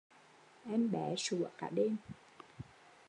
Em 0.77 0.87
bé 0.91 1.15
sủa 1.15 1.47
cả 1.57 1.69
đêm 1.71 1.95